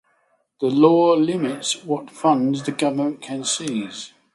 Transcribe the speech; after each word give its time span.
The 0.61 0.65
law 0.65 1.13
limits 1.13 1.85
what 1.85 2.09
funds 2.09 2.63
the 2.63 2.71
government 2.71 3.21
can 3.21 3.43
seize. 3.43 4.13